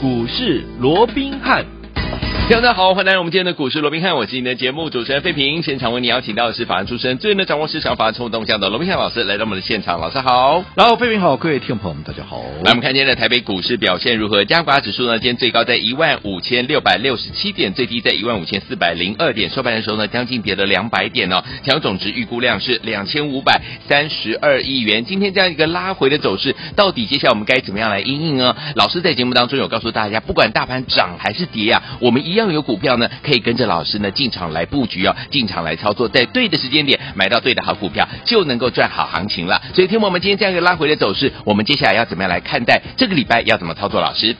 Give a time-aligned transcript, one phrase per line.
[0.00, 1.77] 股市罗宾汉。
[2.50, 5.62] 大家好，欢迎来到我们今天的股市罗宾汉，我是你的节目主持人费平。
[5.62, 12.38] 现场为你邀请到的是法案出身、最能掌握市场法案冲动向的罗宾汉老师来到我们的现场，老师好，然后费平好，各位听众朋友们大家好。
[12.64, 14.46] 来，我们看今天的台北股市表现如何？
[14.46, 21.44] 加权指数呢，今天最高在一万五千六百六十七点，最低在一万五千四百零二点，收盘的时候呢，将近跌了两百点哦。
[21.62, 25.04] 成交总值预估量是两千五百三十二亿元。
[25.04, 28.56] 今天这样一个拉回的走势，到底接下来我们该怎么样来因应呢？
[28.74, 33.08] 老师在节目当中有告诉大家，不管大盘涨还是跌啊，我们一样有股票呢。
[33.22, 39.60] 可以跟着老师呢进场来布局哦，进场来操作，在对的时间点买到对的好股票，就能够赚好行情了。
[39.74, 44.00] 所以，听我们今天这样一个拉回的走势，我们接下来要怎么样来看待这个礼拜要怎么操作？
[44.00, 44.36] 老师，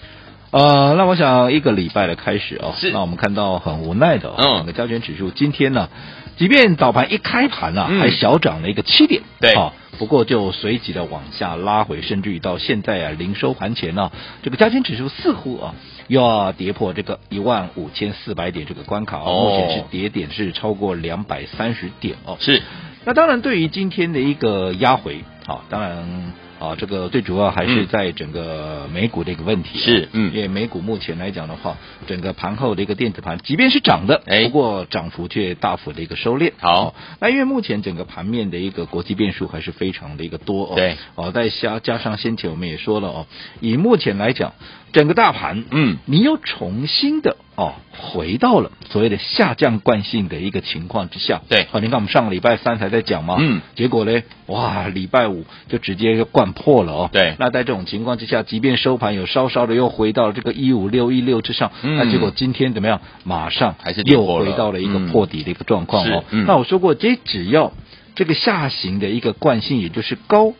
[0.50, 2.90] 呃，那我想一个礼拜的开始哦，是。
[2.90, 5.88] 那我们看到很无奈的，嗯，整个加权指数今天呢，
[6.36, 14.12] 即便早盘一开盘啊，嗯、还小涨了一个七点，对，啊，不过就随即的往下拉回，甚至于到现在啊，临收盘前呢、啊，
[14.42, 15.74] 这个加权指数似乎啊。
[16.08, 22.38] 又要跌破这个一万五千四百点这个关卡，目前是跌点是超过两百三十点哦。
[22.40, 22.62] 是，
[23.04, 26.32] 那当然对于今天的一个压回，好，当然。
[26.58, 36.52] 啊，这个最主要还是在整个美股的一个问题，是，嗯，因为美股目前来讲的话，整个盘后的一个电子盘，即便是涨的，哎，不过涨幅却大幅的一个收敛。
[36.58, 43.26] 好，那因为目前整个盘面的一个国际变数还是非常的一个多哦，对，哦，再加加上先前我们也说了哦，
[43.60, 44.52] 以目前来讲，
[44.92, 47.36] 整个大盘，嗯，你又重新的。
[47.56, 51.42] 哦，回到了所谓的下降惯性的一个情况之下。
[51.48, 57.10] 对，好，你看我们上个礼拜三才在讲嘛，嗯，结果呢，哇，礼拜五就直接就灌破了哦。
[57.12, 63.00] 对，那在这种情况之下，即便收盘有稍稍的又回到了这个一五六一六之上，嗯，那结果今天怎么样？
[63.24, 66.22] 马上还是又回到了一个破底的一个状况哦。
[66.30, 67.72] 嗯，那我说过，这只要
[68.14, 70.52] 这个下行的一个惯性，也就是高。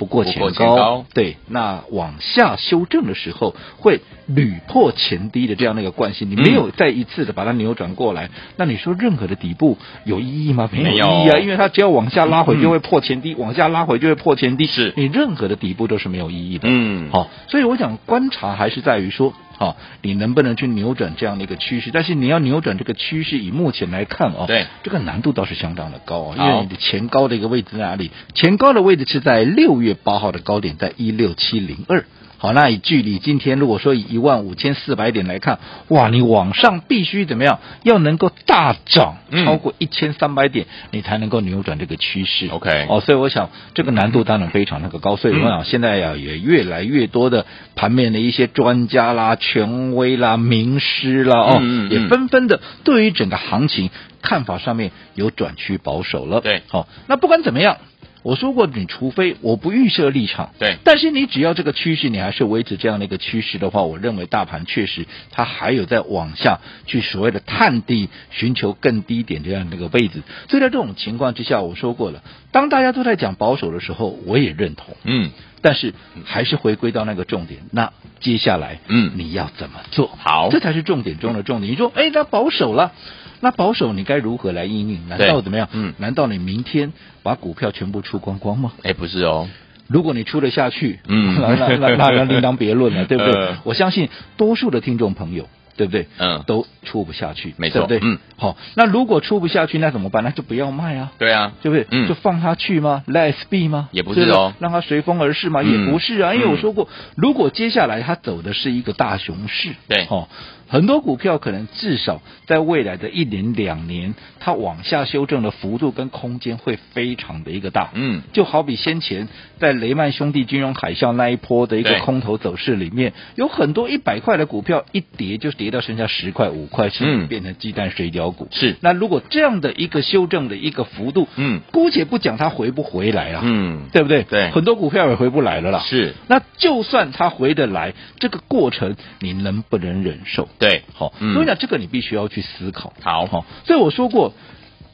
[0.00, 10.70] 不过前高，前高对，那往下修正的时候会屡破前低的这样的一个惯性，你没有再一次的把它扭转过来，嗯、那你说任何的底部有意义吗？
[10.72, 16.66] 没有意义啊，因为它只要往下拉回就会破前低，嗯、往下拉回就会破前低，是你任何的底部都是没有意义的。
[16.66, 19.34] 嗯，好，所以我想观察还是在于说。
[19.60, 21.90] 好，你能不能去扭转这样的一个趋势？
[21.92, 28.10] 但是你要扭转这个趋势，以目前来看哦，对，这个难度倒是相当的高啊，因为你的前高的一个位置在哪里？
[28.32, 32.06] 前高的位置是在六月八号的高点，在一六七零二。
[32.42, 35.58] 好，那以距离今天如果说以一万五千四百点来看，
[35.88, 37.58] 哇，你往上必须怎么样？
[37.82, 42.48] 要能够大涨超过一千三百点，嗯、你才能够扭转这个趋势。
[42.48, 45.16] OK，哦，所以我想这个难度当然非常那个高。
[45.16, 47.44] 所以我想现在呀，也越来越多的
[47.76, 53.90] 盘面的一些专家啦、权威啦、名师啦，哦，嗯嗯嗯也纷纷的对于整个行情
[54.22, 56.40] 看法上面有转趋保守了。
[56.40, 57.76] 对，好，那不管怎么样。
[58.22, 70.22] 我说过，你除非我不预设立场，对，但是你只要这个趋势，你还是维持这样的一个趋势的话，我认为大盘确实它还有在往下去所谓的探底，寻求更低点这样的一个位置。
[70.48, 72.22] 所以在这种情况之下，我说过了，
[72.52, 75.30] 当大家都在讲保守的时候，我也认同，嗯，
[75.62, 75.94] 但是
[76.24, 80.10] 还是回归到那个重点，那接下来，嗯，你要怎么做？
[80.18, 81.72] 好，这才是重点中的重点。
[81.72, 82.92] 你说，哎，那保守了。
[83.40, 85.08] 那保守你该如何来应应？
[85.08, 85.68] 难道怎么样？
[85.72, 86.92] 嗯，难道你明天
[87.22, 88.72] 把股票全部出光光吗？
[88.82, 89.48] 哎，不是哦。
[89.88, 93.32] 如果你出得下去，嗯， 那那那那另当别论了， 对不对？
[93.34, 96.06] 呃、我相信多数的听众朋友，对不对？
[96.18, 98.12] 嗯，都出不下去，没错，对不对？
[98.12, 100.22] 嗯，好，那如果出不下去，那怎么办？
[100.22, 101.10] 那就不要卖啊。
[101.18, 101.86] 对啊，对不对？
[101.90, 103.88] 嗯，就放它去吗？Let it be 吗？
[103.90, 105.60] 也不是哦，让它随风而逝吗？
[105.64, 110.28] 嗯、也不是啊，因为我说过，如果接下来它走的是一个大熊市，对，哦。
[110.70, 117.90] 很多股票可能至少在未来的一年两年，它往下修正的幅度跟空间会非常的一个大。
[117.94, 119.28] 嗯，就好比先前
[119.58, 128.46] 在雷曼兄弟金融海啸那一波的一个空头走势里面，有很多一百块的股票一跌就跌到剩下十块五块，甚至变成鸡蛋水饺股。
[128.52, 134.22] 是，那如果这样的一个修正的一个幅度，嗯，姑且不讲它回不回来啊，嗯，对不对？
[134.22, 135.80] 对，很多股票也回不来了啦。
[135.80, 140.48] 是，那就算它回得来，这个过程你能不能忍受？
[140.60, 141.34] 对，好，嗯。
[141.34, 142.92] 所以呢，这个你必须要去思考。
[143.02, 144.32] 好，好，所以我说过。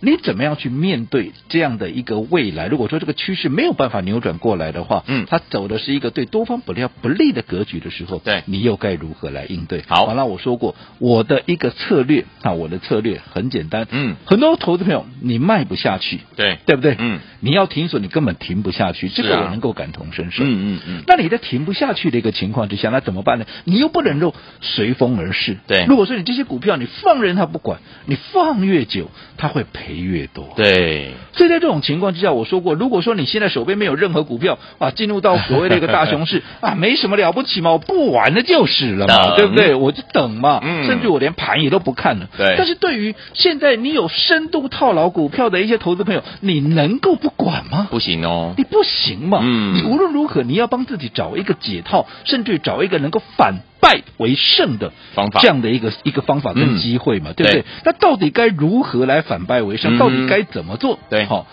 [0.06, 2.68] 你怎么样去面对这样的一个未来？
[2.68, 9.82] 如果说这个趋势没有办法扭转过来的话，嗯，它走的是一个对多方不利不利的格局的时候，对，你又该如何来应对？
[9.88, 16.94] 好，完了，我说过我的一个策略啊，我的策略很简单，嗯，很多投资朋友你卖不下去，对，对不对？
[17.00, 21.02] 嗯，你要停损，你根本停不下去，这个我能够感同身受，嗯嗯嗯。
[21.08, 23.46] 那你在停不下去的一个情况之下，那怎么办呢？
[23.64, 25.84] 你又不能够随风而逝，对。
[25.86, 30.48] 如果说你这些股票你放任它不管，你放越久，它会赔越多。
[30.56, 39.75] 对，所以在这种情况之下，我说过，如果说你现在手边没有任何股票啊，进入到所谓的一个大熊市 啊，没什么了不起嘛，我不玩了就是了嘛，对不对？
[39.75, 42.28] 我就等嘛，嗯、甚至我连盘也都不看了。
[42.37, 42.54] 对。
[42.56, 47.88] 但是对于现在你有深度套牢股票的一些投资朋友，你能够不管吗？
[47.90, 49.40] 不行哦，你不行嘛。
[49.42, 49.75] 嗯。
[49.76, 57.62] 你无论如何，你要帮自己找一个解套，甚至找一个能够反败为胜的方法，这样的一个一个方法跟机会嘛，嗯、对不对？
[57.62, 59.96] 对，那到底该如何来反败为胜？
[59.96, 60.99] 嗯、到底该怎么做？
[61.11, 61.46] 对，好，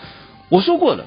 [0.48, 1.06] 我说过了，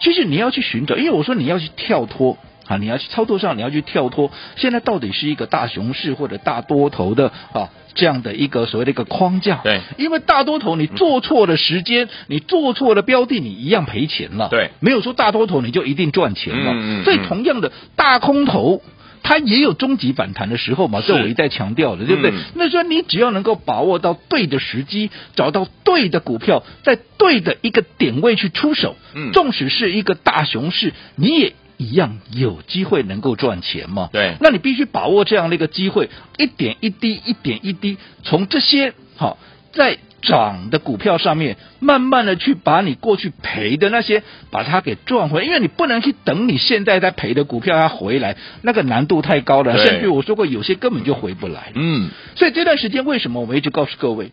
[0.00, 9.60] 其实你要去寻找，因为我说你要去跳脱啊，你要去操作上，你要去跳脱，现在到底是一个大熊市或者大多头的啊这样的一个所谓的一个框架。
[9.62, 14.48] 对，因为大多头你做错了时间，嗯、你做错了标的，你一样赔钱了。
[14.48, 16.72] 对，没有说大多头你就一定赚钱了。
[16.72, 18.82] 嗯嗯、所以同样的大空头。
[19.24, 22.30] 它也有终极反弹的时候嘛，这我一再强调的，对不对？
[22.30, 34.10] 嗯、那说你只要能够把握到对的时机，找到对的股票，在对的一个点位去出手，嗯，纵使是一个大熊市，你也一样有机会能够赚钱嘛。
[34.12, 39.38] 对，那你必须把握这样的一个机会，一点一滴，一点一滴，从这些好
[39.72, 39.98] 在。
[40.24, 51.72] 涨的股票上面，慢慢的去把你过去赔的那些，把它给赚回来，因为你不能去等你现在在赔的股票它回来，那个难度太高了，甚至我说过有些根本就回不来。
[51.74, 54.32] 嗯，所以这段时间为什么我们一直告诉各位，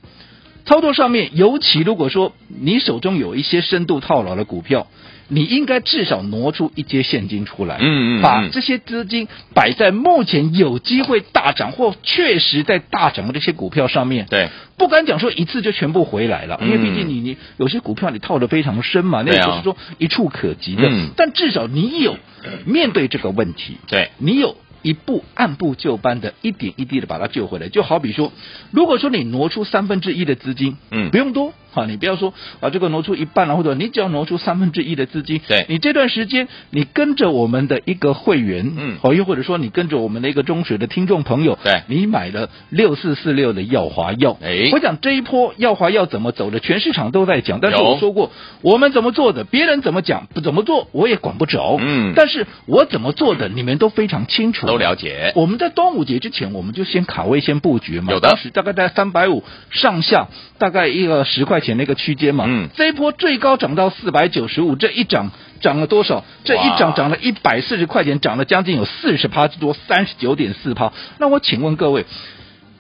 [0.66, 4.88] 操作上面，尤其如果说你手中有一些深度套牢的股票。
[5.34, 14.26] 你应该至少挪出一些现金出来，嗯嗯，把这些资金摆在目前有机会大涨或确实在大涨的这些股票上面。
[14.30, 20.92] 对，不敢讲说一次就全部回来了，因为毕竟你你有些股票你套的非常深嘛，那也不是说一触可及的。
[21.16, 22.18] 但至少你有
[22.66, 24.58] 面对这个问题，对，你有。
[24.84, 28.34] 一步按部就班的，一点一滴的把它救回来，就好比说，
[28.72, 48.32] 如果说你挪出三分之一的资金，嗯，不用多，好，你不要说啊，这个挪出一半了，或者你只要挪出三分之一的资金，对，你这段时间你跟着我们的一个会员，嗯，哦，又或者说你跟着我们的一个中学的听众朋友，对，你买了六四四六的耀华药，哎，我讲这一波耀华药怎么走的，全市场都在讲，但是我说过，
[48.62, 55.52] 我们怎么做的，别人怎么讲不怎么做，我也管不着，嗯，但是我怎么做的，你们都非常清楚，都了解，我。
[55.52, 58.14] 我们在端午节之前，我们就先卡位、先布局嘛。
[58.14, 60.28] 有的，当时大概在三百五上下，
[60.60, 62.44] 大概一个十块钱那个区间嘛。
[62.46, 65.32] 嗯，这一波最高涨到四百九十五，这一涨
[65.62, 66.26] 涨了多少？
[66.44, 70.92] 这一涨涨了一百四十块钱，涨了将近有四十趴之多，三十九点四趴。
[71.20, 72.06] 那我请问各位，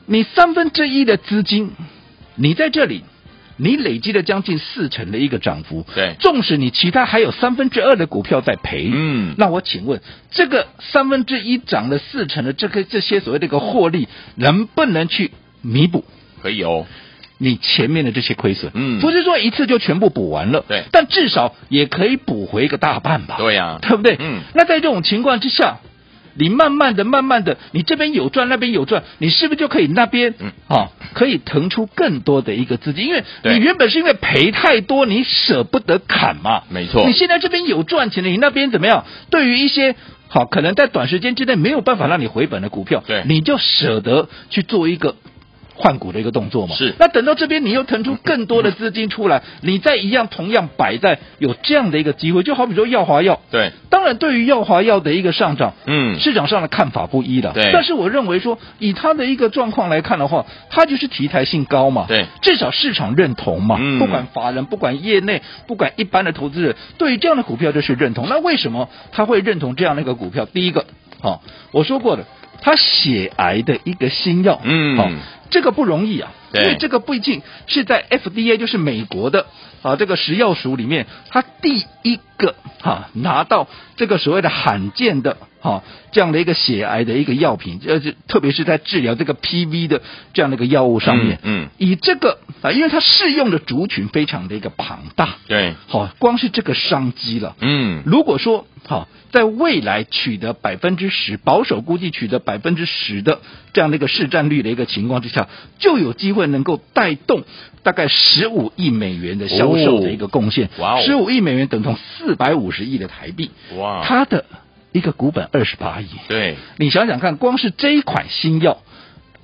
[0.05, 1.71] 你三分之一的资金，
[2.35, 3.05] 你在这里？
[3.57, 10.01] 你累积了将近四成的一个涨幅，对，纵使你其他还有三分之二的股票在赔，嗯，那我请问，
[10.31, 15.29] 这个三分之一涨了四成的这个这些所谓的一个获利，能不能去
[15.61, 16.05] 弥补？
[16.41, 16.87] 可以哦，
[17.41, 24.15] 你前面的这些亏损，嗯，不是说一次就全部补完了，对，但至少也可以补回一个大半吧，对呀，对不对？
[24.19, 25.77] 嗯，那在这种情况之下。
[26.33, 33.05] 你慢慢的、慢慢的，你这边有赚，那边有赚，你是不是就可以那边嗯啊，可以腾出更多的一个资金？
[33.05, 36.63] 因为你原本是因为赔太多，你舍不得砍嘛。
[36.69, 37.05] 没错。
[37.05, 39.03] 你现在这边有赚钱的，你那边怎么样？
[39.29, 39.93] 对于一些
[40.29, 45.17] 好可能在短时间之内没有办法让你回本的股票，对，你就舍得去做一个。
[45.81, 46.95] 换股的一个动作嘛，是。
[46.99, 53.71] 那等到这边你又腾出更多的资金出来， 你再一样同样摆在有这样的一个机会，就好比说耀华药，对。
[53.89, 57.71] 当然，对于耀华药的一个上涨，嗯，市场上的看法不一的，对。
[57.73, 62.27] 但是我认为说，以它的一个状况来看的话，它就是题材性高嘛，对。
[62.41, 63.99] 至少市场认同嘛，嗯。
[63.99, 68.29] 不管法人，不管业内，不管一般的投资人，对于这样的股票就是认同。
[68.29, 70.45] 那为什么他会认同这样的一个股票？
[70.45, 70.85] 第一个，
[71.19, 72.25] 好，我说过的，
[72.61, 75.09] 它血癌的一个新药，嗯，好。
[75.49, 79.47] 这个不容易啊，对，因为这个毕竟是在 FDA，就是美国的
[79.81, 83.67] 啊这个食药署里面，他第一个哈、啊、拿到
[84.01, 90.01] 这个所谓的罕见的哈、啊、这样的一个血癌的一个药品，呃，特别是在治疗这个 PV 的
[90.33, 98.97] 这样的一个药物上面，嗯，嗯以这个啊，因为它适用的族群非常的一个庞大，对，好、啊，光是这个商机了，嗯，如果说好。
[98.97, 103.39] 啊在未来取得百分之十，保守估计取得百分之十的
[103.71, 105.47] 这样的一个市占率的一个情况之下，
[105.79, 107.45] 就有机会能够带动
[107.81, 110.69] 大概十五亿美元的销售的一个贡献。
[110.79, 113.51] 哇哦，十五亿美元等同四百五十亿的台币。
[113.77, 114.45] 哇，它的
[114.91, 116.07] 一个股本二十八亿。
[116.27, 118.81] 对，你想想看，光是这一款新药，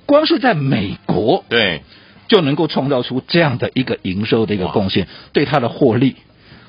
[0.06, 1.82] 光是在美国，对，
[2.28, 6.16] 就能够创造出这样的一个营收的一个贡献，对它的获利。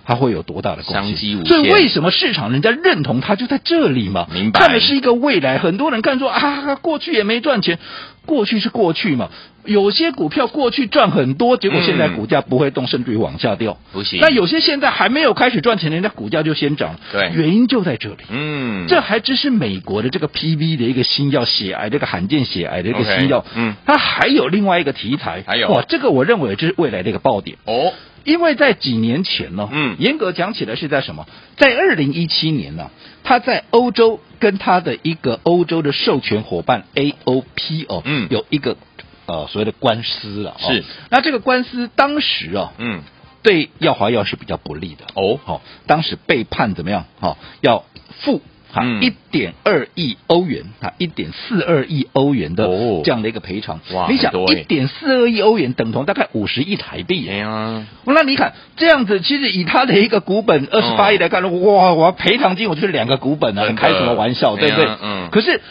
[0.10, 1.04] 它会有多大的贡献？
[1.04, 1.46] 商机无限。
[1.46, 4.26] 所以为什么市场人家认同它就在这里嘛？
[4.34, 4.60] 明白。
[4.60, 7.78] 看的是一个未来，很多人看说啊，过去也没赚钱，
[8.26, 9.30] 过去是过去嘛。
[9.66, 13.78] 有些股票过去赚很多，结果现在股价不会动，甚至于往下掉。
[13.92, 14.20] 不行。
[14.20, 16.96] 那有些现在还没有开始赚钱，人家股价就先涨。
[17.12, 17.30] 对。
[17.36, 18.24] 原因就在这里。
[18.32, 18.88] 嗯。
[18.88, 23.46] 这还只是美国的这个 PV 的一个新药，血癌这个罕见血癌的一个新药。
[23.54, 23.76] 嗯。
[23.86, 25.44] 它还有另外一个题材。
[25.46, 25.70] 还有。
[25.70, 27.58] 哇，这个我认为这是未来的一个爆点。
[27.66, 27.94] 哦。
[28.24, 31.28] 因为在几年前呢，嗯，严格讲起来是在什么？
[31.58, 32.92] 在二零一七年呢，
[33.24, 38.78] 他在欧洲跟他的一个欧洲的授权伙伴 AOP 哦，嗯，有一个
[39.26, 40.84] 呃所谓的官司了，是。
[41.10, 43.02] 那这个官司当时啊，嗯，
[43.44, 47.06] 对耀华药是比较不利的哦，好，当时被判怎么样？
[47.20, 47.86] 好，要
[48.22, 48.42] 付。
[48.72, 52.68] 哈，一点二亿欧元，哈，一点四二亿欧元的
[53.04, 53.80] 这样的一个赔偿。
[53.94, 57.28] 哇，你想一点四二亿欧元等同大概五十亿台币。
[57.28, 64.88] 哎呀，那你看这样子，其实以他的一个股本二十八亿来看，哇，我要赔偿金，我就是两个股本啊，很开什么玩笑，对不对？
[65.02, 65.30] 嗯。
[65.32, 65.62] 可是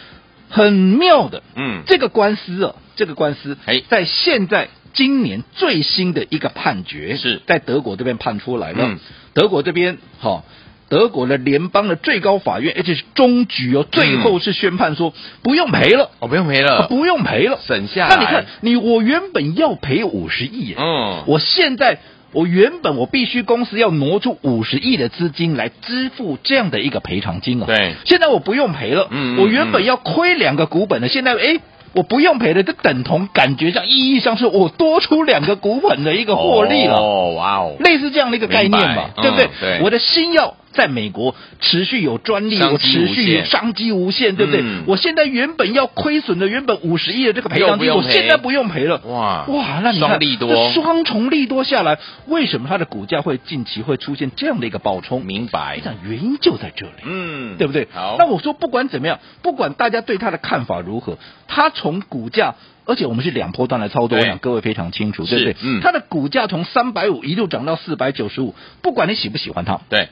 [0.48, 8.98] 很妙的，嗯，这个官司啊，这个官司，哎，在现在今年最新的一个判决是在德国这边判出来了。
[9.34, 10.42] 德国这边，哈。
[10.88, 18.08] 德国的联邦的最高法院，而且是终局哦，最后是宣判说不用赔了，哦，不用赔了，不用赔了，省下。
[18.08, 21.98] 那你看，你我原本要赔五十亿，嗯，我现在
[22.32, 31.60] 我原本我必须公司要挪出五十亿的资金来支付这样的一个赔偿金啊，对，现在我不用赔了，嗯，我原本要亏两个股本的，现在哎。
[31.94, 36.94] 我不用赔的，这等同感觉上意义上是我多出两个股本的一个获利了。
[36.94, 39.48] 哦，哇哦，类似这样的一个概念嘛，嗯、对不对？
[39.58, 44.60] 对，我的新药在美国持续有专利，我持续有商机无限，对不对？
[44.62, 48.98] 嗯、我现在原本要亏损的原本五十亿的这个赔偿金，我现在不用赔了。
[49.06, 55.24] 哇哇，那你看，双利多，双重利多下来，为什么它的股价会近期会出现这样的一个暴冲？
[55.24, 57.88] 明白，这原因就在这里，嗯，对不对？
[57.92, 62.54] 好，那我说不管怎么样，不管大家对它的看法如何，它从股价。
[62.90, 65.56] 而且我们是两波段来操作，我想各位非常清楚，对不对？
[65.62, 70.08] 嗯，它的股价从三百五一路涨到四百九十五，不管你喜不喜欢它，对，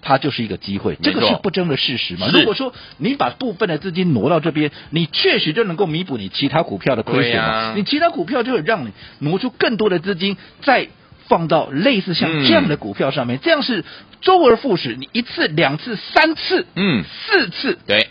[0.00, 2.28] 它就是一个机会，这个是不争的事实嘛。
[2.32, 7.74] 如果说你把部分的资金挪到这边，你确实就能够弥补你其他股票的亏损嘛。
[7.76, 10.88] 你其他股票就会让你挪出更多的资金，再
[11.26, 13.84] 放到类似像这样的股票上面，这样是
[14.20, 18.08] 周而复始，你一次、两次、三次，嗯，四次，对，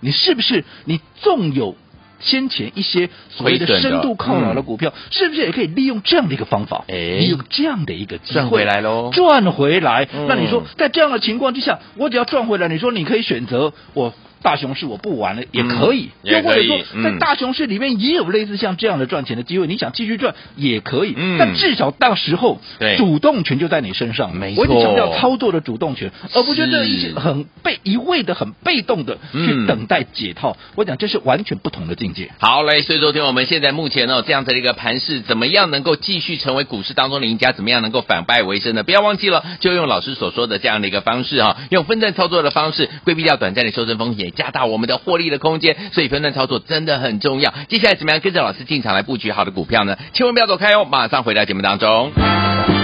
[0.00, 1.76] 你是不是你纵有？
[2.20, 9.10] 先前一些所谓的深度抗老的股票，是不是也可以利用这样的一个方法，利用这样的一个机会赚回来喽？
[9.12, 10.06] 赚回来。
[10.28, 14.14] 那你说，在这样的情况之下，我只要赚回来，你说你可以选择我。
[14.42, 22.60] 大熊市我不玩了也可以，又、嗯、或者说在大熊市里面也有类似像这样的赚钱的机会，嗯、你想继续赚也可以，嗯、但至少到时候
[22.96, 30.52] 主动权就在你身上，没错，我一直强调操作的主动权，而不是这一些很被一味的很被动的去等待解套。
[30.52, 32.30] 嗯、我讲这是完全不同的境界。
[32.38, 37.52] 好嘞，所以昨天我们现在目前呢这样子的一个盘势，怎么样能够继续成为股市当中的赢家？
[37.52, 38.82] 怎么样能够反败为胜呢？
[38.82, 47.52] 不要忘记了，就用老师所说的这样的一个方式啊，用分段操作的方式，规避掉短暂的修正风险，加大我们的获利的空间，所以分段操作真的很重要。
[47.68, 49.96] 接下来怎么样跟着老师进场来布局好的股票呢？
[50.12, 52.79] 千万不要走开哦，马上回到节目当中。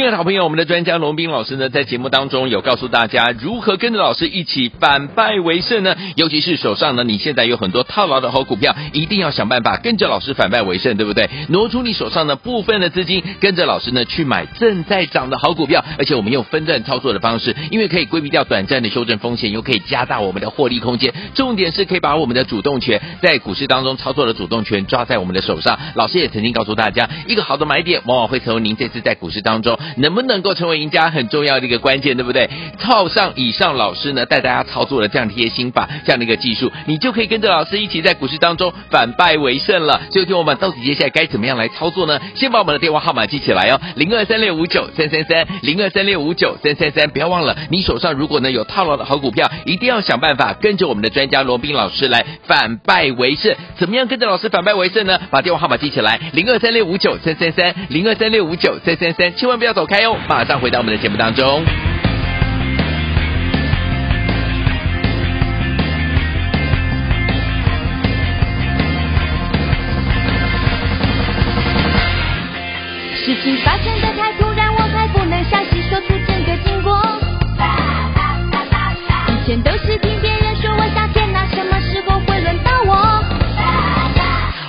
[0.00, 5.94] 亲爱的好朋友，我们的专家龙斌老师呢，在节目当中有告诉大家如何跟着老师一起反败为胜呢？
[6.16, 11.28] 尤其是手上呢，你现在有很多套牢的好股票，一定要想办法跟着老师反败为胜，对不对？
[11.50, 21.12] 挪出你手上的部分的资金，跟着老师呢去买正在涨的好股票，而且我们用分段操作的方式，因为可以规避掉短暂的修正风险，又可以加大我们的获利空间。
[21.34, 25.78] 重点是可以把我们的主动权在股市当中操作的主动权抓在我们的手上。
[25.94, 29.78] 老师也曾经告诉大家，一个好的买点往往会成为您这次在股市当中。
[29.96, 32.48] 能不能够成为赢家很重要的一个关键，对不对？
[32.78, 40.00] 套上以上老师呢带大家操作的这样的一些心法，这样的一个技术，你就可以跟着老师一起在股市当中反败为胜了。
[40.10, 42.20] 所以，听我们到底接下来该怎么样来操作呢？
[42.34, 53.54] 先把我们的电话号码记起来哦，零二三六五九三三三，零二三六五九三三三，不要忘了，你手上如果呢有套牢的好股票，一定要想办法跟着我们的专家罗宾老师来反败为胜。
[53.78, 55.18] 怎么样跟着老师反败为胜呢？
[55.30, 61.64] 把电话号码记起来，零二三六五九三三三，零二三六五九三三三，千万不要走开哦，马上回到我们的节目当中。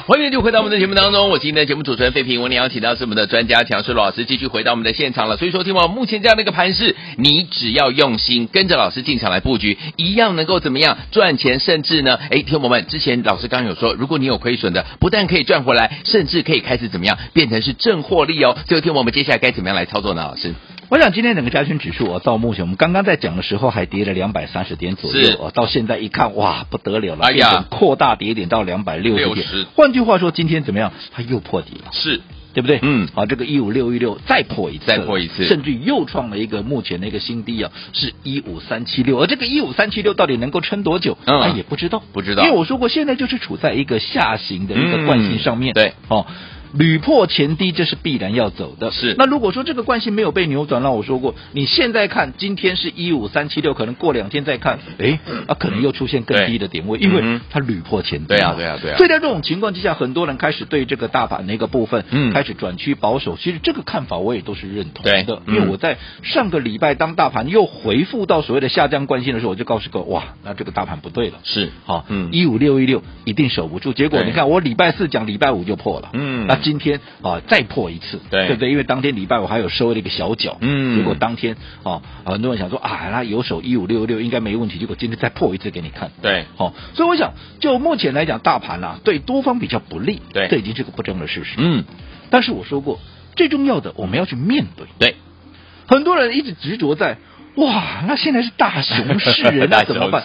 [0.07, 5.37] 欢迎继续回到我们的节目当中，我今天的节目主持人费平，我们邀请到是我们的专家强势老师，继续回到我们的现场了。
[5.37, 18.57] 所以说，听我目前这样的一个盘势，你只要用心跟着老师进场来布局，一样能够怎么样赚钱，甚至呢，哎，听我们之前老师刚刚有说，如果你有亏损的，不但可以赚回来，甚至可以开始怎么样变成是正获利哦。
[18.67, 20.23] 所以听我们接下来该怎么样来操作呢？
[20.23, 20.55] 老师？
[20.91, 29.47] 我想今天整个加权指数啊，到目前我们刚刚在讲的时候还跌了两百三十点左右啊，到现在一看哇不得了了，哎呀，扩大跌点到两百六十点。
[29.73, 30.91] 换句话说，今天怎么样？
[31.13, 32.19] 它又破底了，是
[32.53, 32.79] 对不对？
[32.81, 39.17] 嗯，好，这个一五六一六再破一次，再破一次，甚至又创了一个目前的一个新低啊，是一五三七六。
[39.21, 41.17] 而这个一五三七六到底能够撑多久？
[41.23, 46.27] 嗯，他也不知道，不知道，因为我说过，现在就是处在一个下行的一个惯性上面，对，哦。
[46.73, 48.91] 屡破前低，这是必然要走的。
[48.91, 49.15] 是。
[49.17, 58.27] 那如果说这个惯性没有被扭转，那我说过，你现在看今天是一五三七六，可能过两天再看，哎，啊，可能又出现更低的点位，因为它屡破前低。
[58.27, 58.97] 对啊，对啊，对啊。
[58.97, 63.37] 所以在这种情况之下，很多人开始对这个大盘的一个部分，嗯，开始转趋保守。
[63.37, 71.39] 其实这个看法我也都是认同的，因为我在上个礼拜当大盘又回复到所谓的下降惯性的时候，我就告诉过，哇，那这个大盘不对了。
[71.43, 71.71] 是。
[71.85, 73.93] 好，嗯，一五六一六一定守不住。
[73.93, 76.09] 结果你看，我礼拜四讲，礼拜五就破了。
[76.13, 76.45] 嗯。
[76.47, 77.41] 那今天啊。
[77.47, 78.69] 再破一次，对，对不对？
[78.71, 91.83] 因为当天礼拜五还有收了一个小脚，嗯，结果当天啊，很多人想说啊，那有手一五六六应该没问题，结果今天再破一次给你看，对，好，所以我想就目前来讲，大盘啊对多方比较不利，对，这已经是个不争的事实，嗯，
[92.29, 92.99] 但是我说过，
[93.35, 95.15] 最重要的我们要去面对，对，
[95.87, 97.17] 很多人一直执着在
[97.55, 100.23] 哇，那现在是大熊市，人 那怎么办？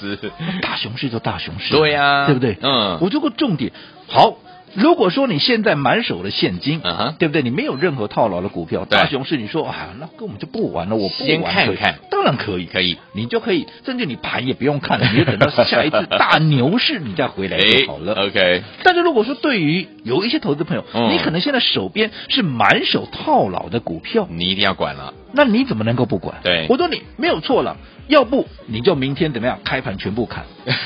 [0.62, 1.08] 大熊市。
[1.08, 2.56] 就大熊市，对呀，对不对？
[2.62, 3.72] 嗯，我做过重点
[4.06, 4.36] 好。
[4.76, 6.80] 如果说你现在满手的现金，
[7.18, 7.42] 对不对？
[7.42, 11.26] 你没有任何套牢的股票，大熊市，你说啊，那根本就不玩了，我不玩。
[11.26, 18.14] 先看看，当然可以，可以，你就可以，甚至你盘也不用看了，你就等到下一次大牛市你再回来就好了。
[18.14, 18.62] OK。
[18.83, 25.14] 但是如果说对于有一些投资朋友，你可能现在手边是满手套牢的股票，你一定要管了。
[25.36, 26.38] 那你怎么能够不管？
[26.42, 27.76] 对，我说你没有错了。
[28.08, 29.58] 要不你就明天怎么样？
[29.64, 30.44] 开盘全部砍，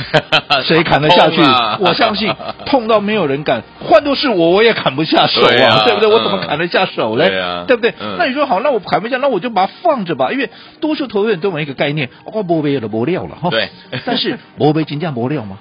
[0.64, 1.38] 谁砍得下去？
[1.80, 3.62] 我相信痛到没有人敢。
[3.78, 6.08] 换作是我，我也砍不下手啊，对不对？
[6.08, 7.28] 我怎么砍得下手嘞？
[7.68, 7.92] 对不对？
[8.16, 10.32] 那你说好，那我砍不下，那我就把它放着吧。
[10.32, 10.48] 因为
[10.80, 13.50] 多数投资人都有一个概念，哦，磨没有了，磨料了哈。
[13.50, 13.68] 对。
[14.06, 15.58] 但是磨没真正磨料吗？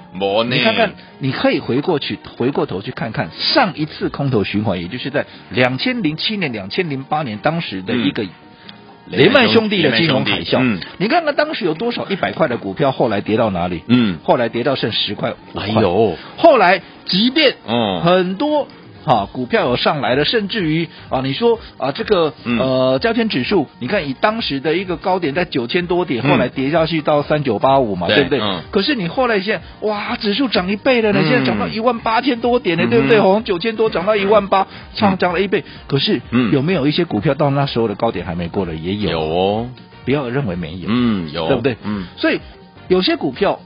[0.49, 8.23] 你看看，你可以回过去，回过头去看看上一次空头循环，也就是在两千零七年、两千零八年当时的一个。
[9.09, 13.83] 雷曼兄弟的金融海啸，嗯，你看看当时有多少一百块的股票，后来跌到哪里？
[13.87, 15.33] 嗯，后来跌到剩十块。
[15.55, 18.67] 哎呦，后来即便嗯很多。
[19.03, 28.39] 哈，股票有上来了，甚至于啊，你说啊，这个呃，交权指数，你看以当时的一个高点在九千多点，后来跌下去到三九八五嘛，对不对？
[28.71, 33.17] 可是你后来现在哇，指数涨一倍了呢，现在涨到一万八千多点了，对不对？
[33.19, 35.63] 从九千多涨到一万八，涨涨了一倍。
[35.87, 38.75] 可是有没有一些股票到那时候的高点还没过了？
[38.75, 39.67] 也有，有哦，
[40.05, 41.77] 不要认为没有，嗯，有，对不对？
[41.83, 42.39] 嗯，所以
[42.87, 43.59] 有些股票。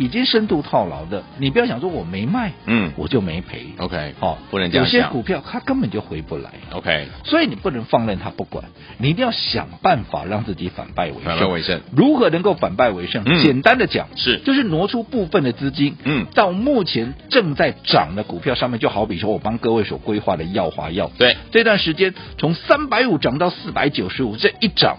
[0.00, 3.66] 已经深度套牢的，你不要想说我没卖，嗯，我就没赔。
[3.76, 4.86] OK，好，不能这样。
[4.86, 6.50] 有些股票它根本就回不来。
[6.72, 8.64] OK，所以你不能放任它不管，
[8.96, 11.24] 你一定要想办法让自己反败为胜。
[11.24, 13.22] 反败为胜，如何能够反败为胜？
[13.42, 24.96] 简单的讲是，就是挪出部分的资金，嗯，到目前正在涨的股票上面，就好比说我帮各位所规划的耀华药，对，这段时间从三百五涨到四百九十五，这一涨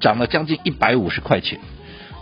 [0.00, 1.60] 涨了将近一百五十块钱。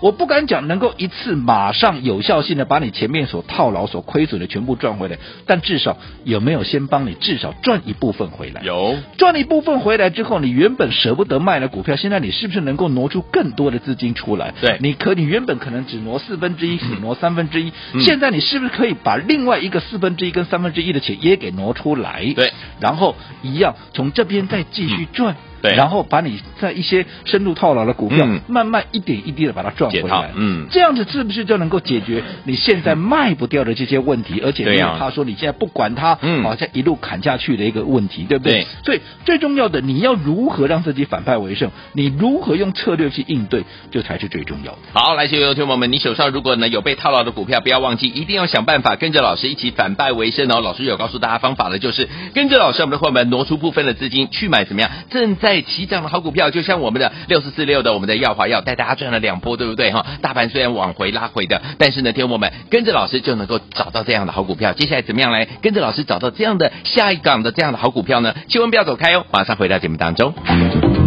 [0.04, 8.60] 我不敢讲能够一次马上有效性的把你前面所套牢、所亏损的全部赚回来，但至少有没有先帮你至少赚一部分回来？
[8.62, 14.52] 有赚一部分回来之后，你原本舍不得卖的股票，现在你是不是能够挪出更多的资金出来？
[14.60, 17.72] 对，你可你原本可能只挪四分之一，只挪三分之一，
[18.04, 22.30] 现在你是不是可以把另外一个四分之一跟三分之一的钱也给挪出来？
[22.36, 25.32] 对，然后一样从这边再继续赚。
[25.32, 34.42] 嗯对，然后把你在一些深度套牢的股票，慢慢一点一滴的把它赚回来，嗯，这样子是不是就能够解决你现在卖不掉的这些问题？
[34.44, 38.66] 而且没有他说你现在不管它，嗯，好像一路砍下去的一个问题，对不对？
[38.84, 41.70] 所以最重要的，你要如何让自己反败为胜？
[41.94, 44.78] 你如何用策略去应对，这才是最重要的。
[44.92, 50.60] 好，来，所有听众朋友们，你手上如果呢有被套牢的股票，不要忘记，一定要想办法跟着老师一起反败为胜哦。
[50.60, 56.50] 老师有告诉大家方法的，就是跟着老师，我们的伙伴们挪出部分的资金去买怎么样正在起涨的好股票。
[56.50, 60.04] 就像我们的六四四六的我们的耀华药带大家赚了两波，对不对哈？
[60.20, 64.72] 大盘虽然往回拉回的，但是呢，听我们跟着老师就能够找到这样的好股票。
[64.72, 68.34] 接下来怎么样来跟着老师找到这样的下一档的这样的好股票呢？
[68.48, 71.03] 千万不要走开哦，马上回到节目当中。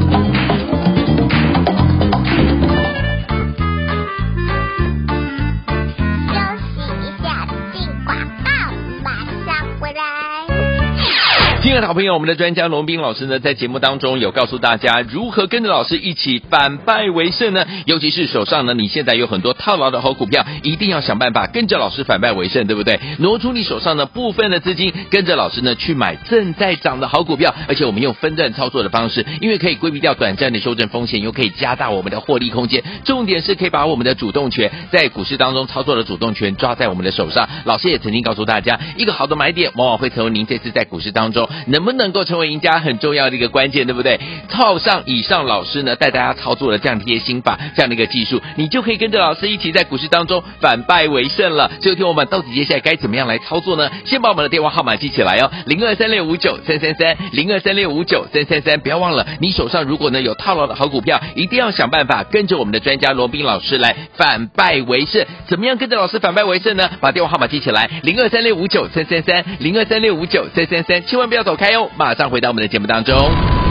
[11.64, 17.66] 亲爱的好朋友，我们的专家龙斌老师呢，在节目当中有告诉大家如何跟着老师一起反败为胜呢？
[17.86, 23.00] 尤其是手上呢，你现在有很多套牢的好股票，一定要想办法跟着老师反败为胜，对不对？
[23.20, 32.82] 挪出你手上的部分的资金，跟着老师呢去买正在涨的好股票，而且我们用分段操作的方式，因为可以规避掉短暂的修正风险，又可以加大我们的获利空间。
[33.04, 37.50] 重点是可以把我们的主动权在股市当中操作的主动权抓在我们的手上。
[37.66, 41.47] 老师也曾经告诉大家，一个好的买点往往会成为您这次在股市当中。
[41.68, 44.20] 能不能够成为赢家很重要的一个关键，对不对？
[44.50, 51.72] 套上以上老师呢带大家操作的这样的一些心法，这样的一个技术，你就可以跟着老师一起在股市当中反败为胜了。
[51.82, 53.90] 最后听我们到底接下来该怎么样来操作呢？
[54.06, 65.26] 先把我们的电话号码记起来哦，零二三六五九三三三，零二三六五九三三三，不要忘了，你手上如果呢有套牢的好股票，一定要想办法跟着我们的专家罗宾老师来反败为胜。
[65.48, 66.90] 怎么样跟着老师反败为胜呢？
[67.00, 71.37] 把电话号码记起来，零二三六五九三三三，零二三六五九三三三，千万不要。
[71.38, 71.92] 要走开哟！
[71.96, 73.67] 马上回到我们的节目当中。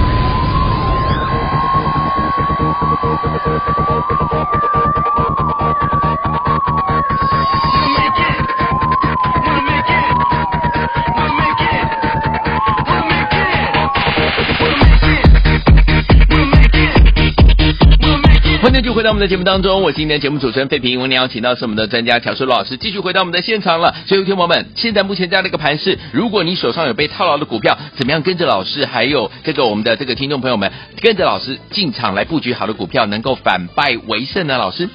[18.77, 21.01] 欢迎继续回到我们的节目当中，我是今天节目主持人费平。
[21.01, 23.95] 我们邀请到是我们的专家乔叔罗老师，继续回到我们的现场了。
[24.07, 34.59] 所以，听友们，现在目前这样的一个盘势，如果你手上有被套牢的股票，怎么样跟着老师，还有这个我们的这个听众朋友们，跟着老师进场来布局好的股票，能够反败为胜呢？
[34.59, 34.91] 老师，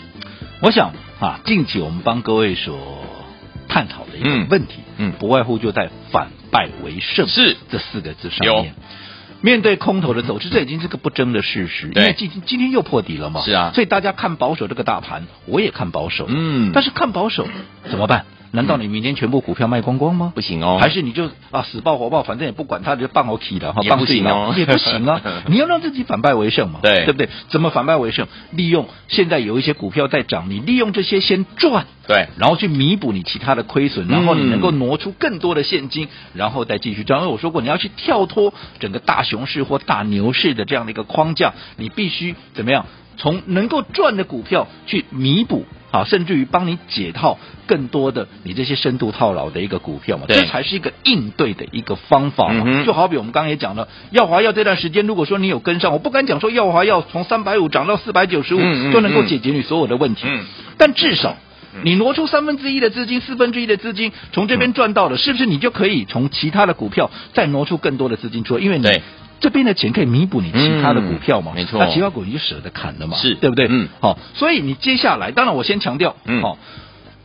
[0.60, 2.78] 我想啊，近期我们帮各位所
[3.68, 8.76] 探讨的一个问题，嗯，嗯不外乎就在反败为胜是这四个字上面。
[9.42, 11.92] 面对空头的走势，这已经是个不争的事实。
[11.94, 13.42] 因为今今天又破底了嘛。
[13.42, 13.72] 是啊。
[13.74, 16.28] 所以大家看保守这个大盘，我也看保守。
[16.30, 16.72] 嗯。
[16.74, 17.48] 但是看保守
[17.90, 18.26] 怎么办？
[18.52, 20.34] 难道你明天全部股票卖光光吗？
[20.36, 20.78] 不行哦。
[20.80, 25.22] 还是你就啊死抱活抱，反正也不管它，就放我起了哈，也不行哦， 也不行啊。
[25.48, 26.80] 你要让自己反败为胜嘛。
[26.82, 27.06] 对。
[27.06, 27.30] 对不对？
[27.50, 28.28] 怎么反败为胜？
[28.52, 31.86] 利用现在有一些股票在涨，你利用这些先赚。
[32.08, 32.28] 对。
[32.38, 37.22] 然后去弥补你其他的亏损，然后你能够挪出更多的现金，然后再继续赚。
[37.22, 42.86] 因为我说过，你要去跳脱整个大熊市或大牛市的这样的一个框架，你必须怎么样？
[43.18, 45.66] 从能够赚的股票去弥补。
[45.92, 52.64] 好，甚至于帮你解套更多的你这些深度套牢的一个股票嘛，这才是一个应对的一个方法嘛。
[52.66, 58.60] 嗯、就好比我们刚刚也讲了，耀华药这段时间，如果说你有跟上，我不敢讲说耀华药从三百五涨到四百九十五
[58.94, 60.40] 就能够解决你所有的问题，嗯。
[60.40, 60.46] 嗯、
[60.78, 61.36] 但至少
[61.84, 68.64] 你挪出三分之一的资金、四分之一的资金从这边赚到了，是不是你就可以从其他的股票再挪出更多的资金出来？
[68.64, 68.88] 因为你。
[69.42, 71.52] 这边的钱可以弥补你其他的股票嘛？
[71.54, 73.18] 嗯、没错，那其他股你就舍得砍了嘛？
[73.18, 73.68] 是对不对？
[73.70, 76.58] 嗯，好，所以你接下来，当然我先强调，嗯，好。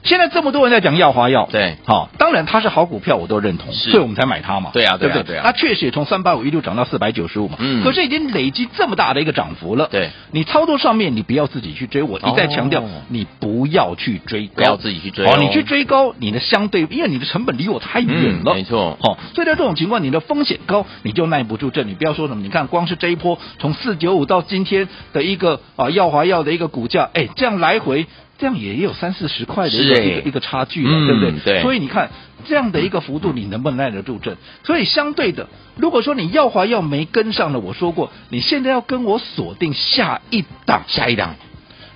[0.02, 5.22] 现在这么多人在讲耀华药，对，好，当然它是好股票，我都认同，所以我们才买它嘛，对啊，对不对？
[5.24, 28.06] 对啊，它确实也从三百五一路涨到四百九十五嘛，嗯，可是已经累积这么大的一个涨幅了，对，你操作上面你不要自己去追，我一再强调，你不要去追高，不要自己去追，哦，你去追高，你的相对，因为你的成本离我太远了，没错，好，所以在这种情况，你的风险高，你就耐不住震，你不要说什么，你看光是这一波从四九五到今天的一个啊耀华药的一个股价，哎，这样来回。
[28.38, 31.32] 这样也有三四十块的一个一个一个差距了，对不对？
[31.44, 31.62] 对。
[31.62, 32.10] 所以你看
[32.46, 34.36] 这样的一个幅度，你能不能耐得住震？
[34.64, 41.36] 所以相对的，如果说你耀华药没跟上了，我说过，你现在要跟我锁定下一档，下一档，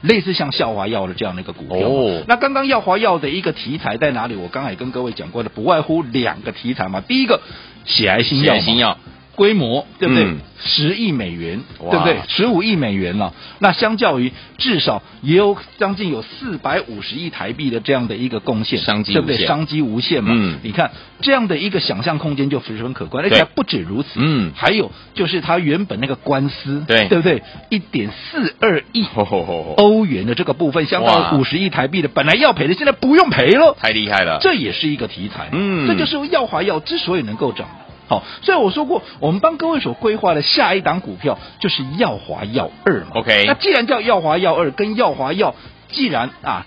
[0.01, 1.89] 类似像笑华药的这样的一个股票。
[1.89, 2.23] 哦。
[2.27, 4.35] 那刚刚耀华药的一个题材在哪里？
[4.37, 7.03] 我刚才也跟各位讲过的，不外乎两个题材嘛。
[7.03, 7.43] 第一个，
[7.85, 8.45] 血癌新药。
[8.45, 8.97] 血癌新药。
[9.35, 10.25] 规模对不对？
[10.25, 12.21] 嗯、十亿美元，对不对？
[12.29, 13.33] 十五亿美元了。
[13.59, 19.47] 那相较于至少也有将近有四百五十亿台币的这样的一个贡献，商机对不对？
[19.47, 20.33] 商机无限嘛。
[20.35, 20.91] 嗯，你看
[21.21, 24.09] 这样的一个想象空间就十分可观，而且还不止如此。
[24.17, 27.43] 嗯，还有就是它原本那个官司，对对不对？
[27.71, 29.07] 一点四二亿
[29.77, 34.39] 欧元的这个部分，相当于五十亿台币的，本来要赔的，现在不用赔了，太厉害了。
[34.41, 35.49] 这也是一个题材。
[35.53, 37.69] 嗯，这就是药华药之所以能够涨。
[38.11, 43.13] 好，所以我说过，我们帮各位所规划的下一档股票就是耀华耀二嘛。
[43.15, 45.55] OK，那既然叫耀华耀二，跟耀华耀
[45.87, 46.67] 既然啊，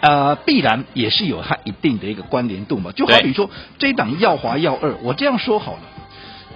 [0.00, 2.92] 呃，必然也是有它一定的一个关联度嘛。
[2.92, 5.80] 就好比说这一档耀华耀二，我这样说好了，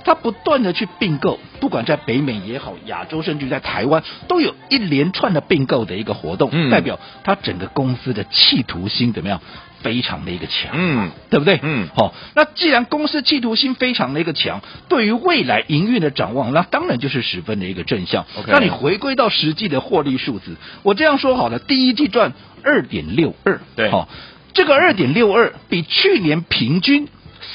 [0.09, 9.42] 它不断的去并购，不管在北美也好，亚洲甚至在台湾，都有一连串的并购的一个活动，嗯、代表它整个公司的企图心怎么样？
[9.83, 11.61] 非常的一个强，嗯，对不对？
[11.62, 18.25] 嗯，好，那既然公司企图心非常的一个强，对于未来营运的展望，那当然就是十分的一个正向。
[18.38, 22.33] OK，那你回归到实际的获利数字，我这样说好了，第一季赚
[22.64, 24.09] 二点六二，对，好，
[24.55, 27.09] 这个二点六二比去年平均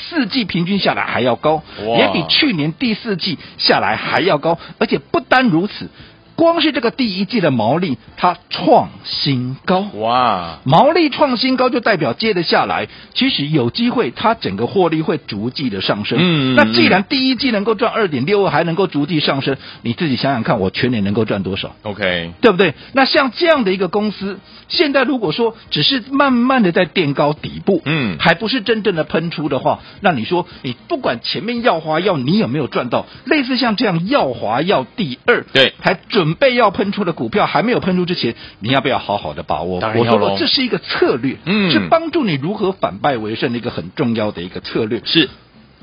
[0.10, 1.64] 四季平均下来还要高，
[1.98, 5.90] 也比去年第四季下来还要高，而且不单如此。
[6.36, 10.60] 光是这个第一季的毛利，它创新高哇！
[10.64, 16.18] 毛利创新高就代表接得下来，其实有机会它整个获利会逐季的上升。
[16.20, 22.74] 嗯，那既然第一季能够赚二点六二，还能够逐季上升，你自己想想看，我全年能够赚多少？OK，对不对？
[22.94, 33.06] 那像这样的一个公司，现在如果说只是慢慢的在垫高底部，嗯，还不是真正的喷出的话，那你说你不管前面耀华耀你有没有赚到？
[33.26, 36.24] 类似像这样耀华耀第二，对，还准。
[36.34, 39.80] 准备要喷出的股票还没有喷出之前，你要不要好好的把握？
[39.96, 45.02] 我说过，这是一个策略，嗯，是帮助你如何反败为胜的一个很重要的一个策略。
[45.06, 45.30] 是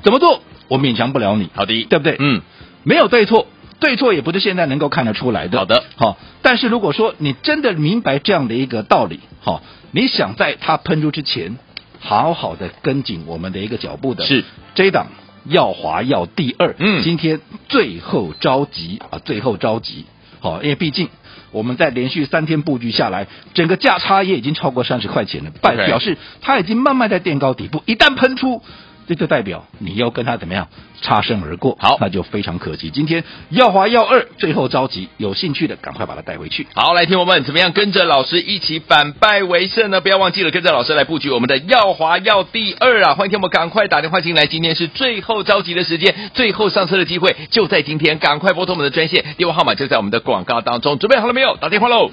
[0.03, 0.41] 怎么做？
[0.67, 1.49] 我勉强不了你。
[1.53, 2.17] 好的，对不对？
[2.19, 2.41] 嗯，
[2.83, 3.47] 没有对错，
[3.79, 5.57] 对错也不是现在能够看得出来的。
[5.57, 6.17] 好的，好。
[6.41, 9.61] 但是如果说你真的明白这样的一个道理，好，
[9.91, 11.57] 你想在它喷出之前，
[11.99, 14.43] 好好的跟紧我们的一个脚步的，是
[14.75, 15.07] 这一档。
[15.43, 20.05] 耀华耀第二，嗯，今天最后召集啊，最后召集，
[20.41, 21.07] 好，因为毕竟
[21.51, 28.61] 我们在连续三天布局下来，整个价差也已经超过三十块钱了，表表示它已经慢慢在垫高底部，一旦喷出。
[29.11, 30.69] 这就代表你要跟他怎么样
[31.01, 32.89] 擦身而过，好，那就非常可惜。
[32.91, 36.65] 今天耀华耀二最后召集，有兴趣的赶快把它带回去。
[36.73, 39.99] 好，来听我们怎么样跟着老师一起反败为胜呢？
[39.99, 43.15] 不要忘记了跟着老师来布局我们的耀华耀第二啊！
[43.15, 50.97] 欢迎听我们赶快打电话进来，今天是最后召集的时间，最后上车的机会就在今天，赶快拨通我们的专线，电话号码就在我们的广告当中。
[50.99, 51.57] 准备好了没有？
[51.57, 52.09] 打电话喽！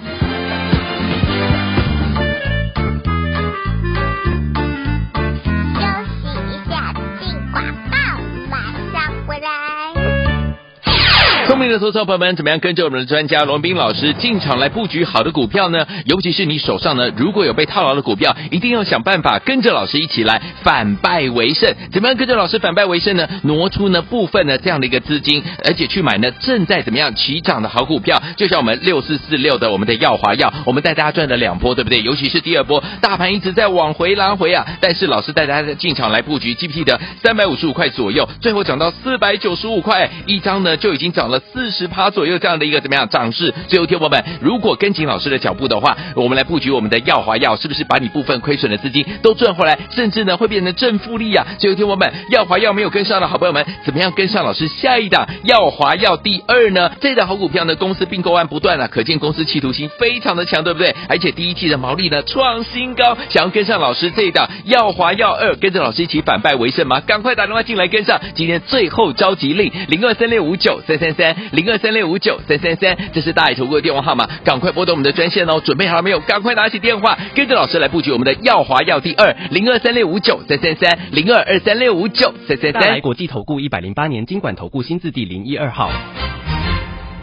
[11.58, 15.84] 聪明的投资朋友们，怎么样跟着我们的专家罗宾老师进场来布局好的股票呢？
[16.04, 21.74] 尤其是你手上呢，如果有被套牢的股票，一定要想办法跟着老师一起来反败为胜。
[21.90, 23.28] 怎么样跟着老师反败为胜呢？
[23.42, 32.00] 挪出呢部分的这样的一个资金，而且去买呢正在怎么样起涨的好股票，就像我们六四四六的我们的耀华耀，我们带大家赚了两波，对不对？
[32.02, 41.42] 尤其是第二波，大盘一直在往回拉回啊，但是老师带大家进场来布局，记不记得三百五十五块左右，最后涨到四百九十五块一张呢，就已经涨了。
[41.52, 43.54] 四十趴左右这样的一个怎么样涨势？
[43.68, 51.46] 最后，听友们，如果跟紧老师的脚步的话，我们来布局我们的耀华耀，是不是把你部分亏损的资金都赚回来，甚至呢会变成正复利啊？
[51.58, 56.92] 最后，听友们，耀华耀没有跟上的好朋友们，怎么样跟上老师下一档耀华耀第二呢？
[57.00, 60.94] 这一档好股票呢，公司并购案不断啊，可见公司企图心非常的强，对不对？
[61.08, 67.00] 而且第一季的毛利呢创新高，想要跟上老师这一档耀华耀二，跟着老师一起反败为胜吗？
[67.00, 71.37] 赶快打电话进来跟上，今天最后召集令零二三六五九三三三。
[71.52, 75.60] 零二三六五九三三三，这是大爱投顾的电话号码，赶快拨通我们的专线哦！
[75.60, 76.20] 准备好了没有？
[76.20, 82.80] 赶快拿起电话，跟着老师来布局我们的耀华耀第二零二三六五九三三三零二二三六五九三三三。
[82.80, 85.90] 大来国际投顾一百零八年经管投顾新字第零一二号。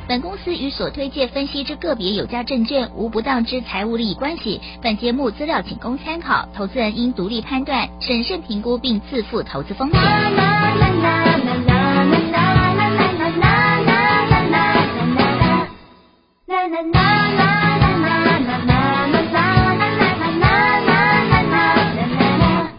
[0.07, 4.61] 本公司与所推介分析之个别有价证券无不当之财务利益关系。
[4.79, 11.34] 本节目资料仅供参考，投资人应独立判断、审慎评估并自负投资风险。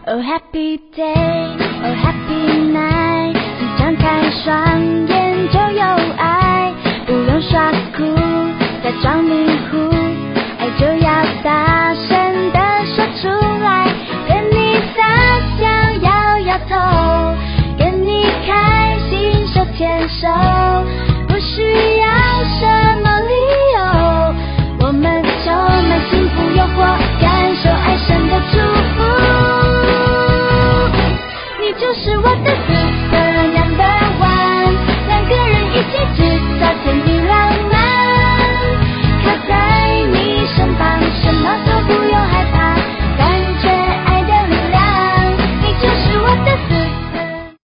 [0.09, 5.85] Oh happy day, oh happy night，你张开双眼就有
[6.17, 6.75] 爱，
[7.07, 8.03] 不用耍酷，
[8.83, 9.79] 假装迷糊，
[10.59, 13.29] 爱就要大声的说出
[13.63, 13.87] 来，
[14.27, 14.99] 跟你撒
[15.61, 15.65] 娇
[16.03, 16.75] 摇摇头，
[17.79, 20.27] 跟你开心手牵手，
[32.47, 32.76] Thank you.